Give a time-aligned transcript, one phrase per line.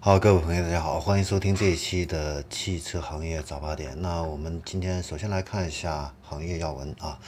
[0.00, 4.00] 好，各位朋友，大家好，欢迎收听这一期的汽车行业早八点。
[4.00, 7.18] 那我们今天首先来看一下行业要闻啊。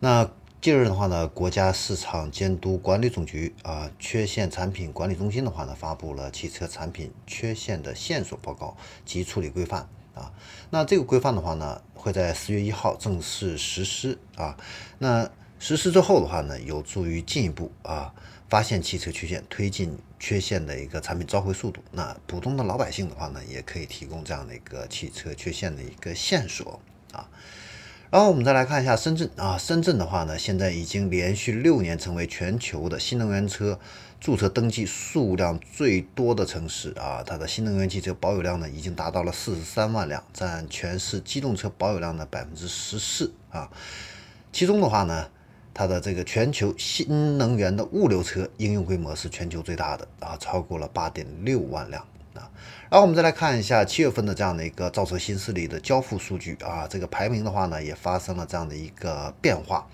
[0.00, 0.26] 那
[0.62, 10.32] 近日的话呢，国家市场监督管理总局啊缺陷产品管理中心的话呢，发布了汽车产品缺陷的线索报告及处理规范啊。
[10.70, 14.56] 那这个规范的话呢，会在四月一号正式实施啊。
[14.98, 15.28] 那
[15.66, 18.12] 实施之后的话呢，有助于进一步啊。
[18.50, 21.82] 发现汽车缺陷，推进缺陷的一个产品召回速度。
[21.90, 26.78] 那普通的老百姓的话呢，也可以提供这样的一个汽车缺陷的一个线索
[27.12, 27.26] 啊。
[28.10, 33.80] 然后我们再来看一下深圳啊，深圳的话呢，现在已经连续六年成为全球的新能源车
[34.20, 37.24] 注册登记数量最多的城市啊。
[37.26, 43.70] 它的新能源汽车保有量呢，已经达到了四十三万辆，占全市机动车保有量的百分之十四啊。
[44.52, 45.30] 其中的话呢。
[45.74, 52.00] 它的这个全球新能源的物流车应用规模是全球最大的啊，超过了八点六万辆
[52.34, 52.48] 啊。
[52.88, 59.86] 然后我们再来看一下七月份的这样的一个造车新势力的交付数据啊，这个排名的话呢也发生了这样的一个变化。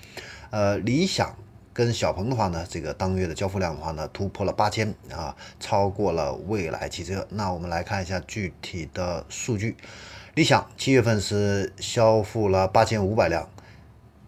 [0.51, 1.35] 呃，理想
[1.73, 7.27] 跟小鹏的话呢，这个当月的交付量的话呢突破了八千啊，超过了蔚来汽车。
[7.31, 9.77] 那我们来看一下具体的数据，
[10.35, 13.49] 理想七月份是交付了八千五百辆。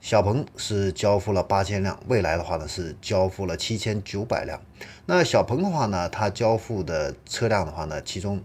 [0.02, 4.60] 小鹏是交付了八千辆，未来的话呢是交付了七千九百辆。
[5.06, 8.42] 那小鹏的话呢，它交付的车辆的话呢，其中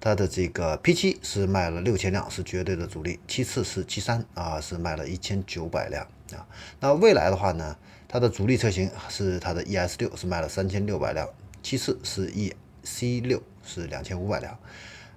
[0.00, 3.20] 它的这个 P7 是卖了六千辆，是绝对的主力。
[3.28, 6.48] 其次是 G3 啊，是卖了一千九百辆啊。
[6.80, 7.76] 那未来的话呢，
[8.08, 11.28] 它的主力车型是它的 ES 六，是卖了三千六百辆。
[11.62, 14.58] 其次是 EC 六，是两千五百辆。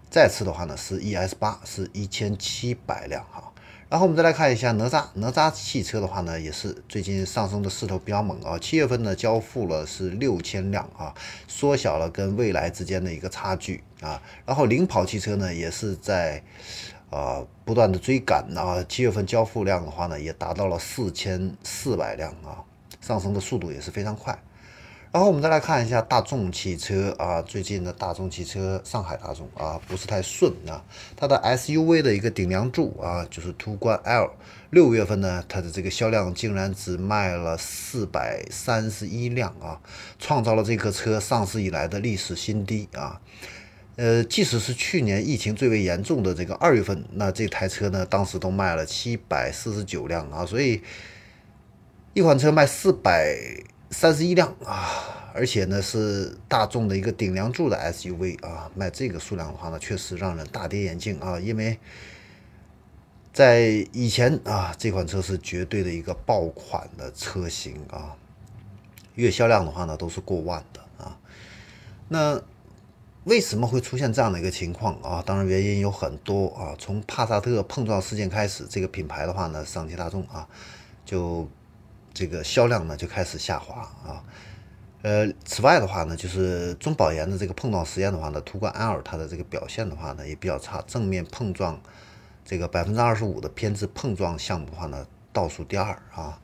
[0.09, 3.49] 再次的话呢，是 ES 八，是一千七百辆哈。
[3.89, 8.57] 然后我们再来看一下哪吒，哪吒汽车的话呢，也是最近上升的势头比较猛啊。
[8.57, 11.13] 七月份呢，交付了是六千辆啊，
[11.47, 14.19] 缩小了跟蔚来之间的一个差距啊。
[14.45, 16.41] 然后领跑汽车呢，也是在
[17.11, 18.83] 呃不断的追赶啊。
[18.89, 22.65] 七月份交付量的话呢，也达到了四千四百辆啊，
[22.99, 24.37] 上升的速度也是非常快。
[25.13, 30.83] 然后我们再来看一下大众汽车啊，最近的大众汽车，上海大众啊，不是太顺啊。
[31.15, 34.31] 它的 SUV 的一个顶梁柱啊，就是途观 L，
[34.71, 39.79] 六月份呢，它的这个销量竟然只卖了四百三十一辆啊，
[40.17, 43.21] 创造了这个车上市以来的历史新低啊。
[43.97, 50.81] 呃，即使是去年疫情最为严重的这个二月份，那这台车呢，当时都卖了七百四十九辆啊，所以
[52.15, 53.37] 一款车卖四百。
[53.93, 61.77] 三十一辆啊，而且呢是大众的一个顶梁柱的 SUV 啊，卖这个数量的话呢，确实让人大跌眼镜啊，因为
[63.31, 68.17] 在以前啊，这款车是绝对的一个爆款的车型啊，
[69.13, 71.17] 月销量的话呢都是过万的啊。
[72.09, 72.41] 那
[73.25, 75.23] 为什么会出现这样的一个情况啊？
[75.23, 80.49] 当然原因有很多啊，从帕萨特碰撞事件开始，这个品牌的话呢，上汽大众啊
[81.05, 81.47] 就。
[82.13, 84.23] 这个销量呢就开始下滑啊，
[85.01, 91.81] 呃，此外的话呢，就是中保研的这个碰撞实验的话呢，途观 L 它的这个表现的话呢也比较差，正面碰撞
[92.45, 96.39] 这个百分之二十五的偏置碰撞项目的话呢倒数第二啊，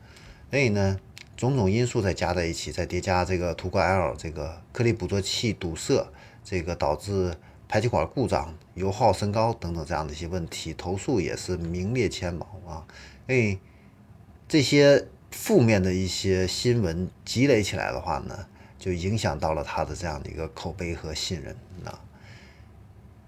[0.50, 0.98] 所以呢
[1.38, 6.04] 种种因素再加在一起，再叠加这个途观 L 这个颗粒捕捉器堵塞，
[6.44, 7.36] 这个导致
[7.68, 12.88] 排气管故障、油耗升高等等这样的一些问题，投诉也是名列前茅啊，
[13.28, 13.60] 所以
[14.48, 15.08] 这些。
[15.32, 18.48] 负面的一些新闻积累起来的话呢，
[18.78, 22.02] 就影响到了他的这样的一个口碑和信任啊。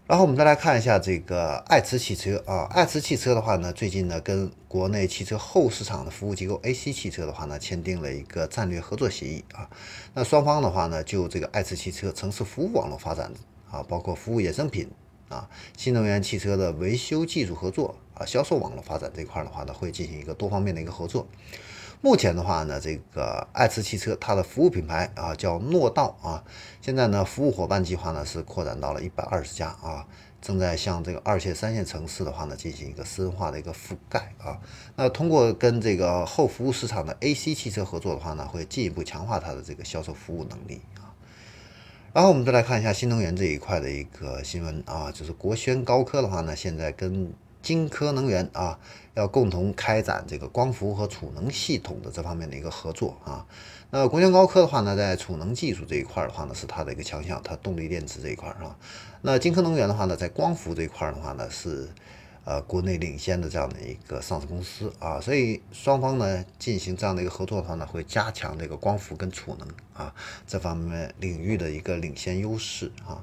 [0.07, 9.69] 然后我们再来看一下这个爱驰汽车啊，爱驰汽车的话呢，最近呢跟国内汽车后市场的服务机构 AC 汽车的话呢，签订了一个战略合作协议啊。
[10.13, 13.31] 那双方的话呢，就这个爱驰汽车城市服务网络发展
[13.69, 14.89] 啊，包括服务衍生品
[15.29, 21.25] 啊，新能源汽车的维修技术合作啊，销售网络发展这块的话呢，会进行一个多方面的一个合作。
[22.03, 26.44] 目前的话呢，这个爱驰汽车它的服务品牌啊叫诺道啊，
[26.81, 30.07] 现在呢服务伙伴计划呢是扩展到了一百二十家啊，
[30.42, 34.59] 正在向这个二线、三线城市的话呢进行一个深化的一个覆盖啊。
[34.95, 41.13] 那通过跟这个后服务市场的 AC 汽车合作的话呢，会进一步强化它的这个销售服务能力啊。
[42.13, 47.31] 然后我们再来看一下新能源这一块的一个新闻啊，就是国轩高科的话呢，现在跟
[47.62, 48.80] 金科能源啊，
[49.13, 53.46] 要共同开展这个光伏和储能系统的这方面的一个合作啊。
[53.92, 58.75] 那国轩高科的话呢，在储能技术这一块的话呢，是它的一个强项，它动力电池这一块啊。
[59.22, 61.90] 那金科能源的话呢，在光伏这一块的话呢，是
[62.46, 65.19] 呃国内领先的这样的一个上市公司啊。
[65.19, 70.16] 所以双方呢进行这样的一个合作的话呢，会加强这个光伏跟储能啊
[70.48, 73.22] 这方面领域的一个领先优势啊。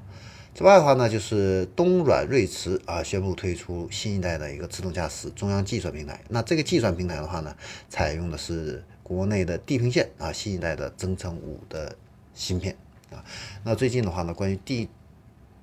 [0.54, 6.20] 此外的话呢，就是东软瑞驰啊宣布推出新一代的一个自动驾驶中央计算平台。
[6.28, 7.56] 那这个计算平台的话呢，
[7.88, 11.94] 采用的是国内的地平线啊新一代的增程五的
[12.34, 12.76] 芯片
[13.12, 13.24] 啊。
[13.62, 14.88] 那最近的话呢，关于地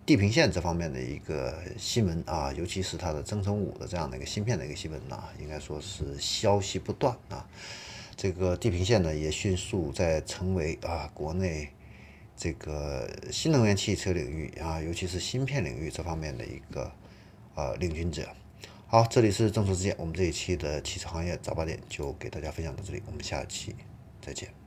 [0.06, 7.46] 地平线这方面的一个新闻啊，尤其是它的增程五的这样的一个芯片的一个新闻呢，应该说是消息不断啊。
[8.16, 11.70] 这个地平线呢，也迅速在成为啊国内。
[12.38, 16.92] 这个新能源汽车领域啊，尤其是芯片领域这方面的一个
[17.56, 18.28] 呃领军者。
[18.88, 23.76] 好，这里是正说之间，我们这一期的汽车行业早八点就给大家分享到这里，我们下期
[24.22, 24.65] 再见。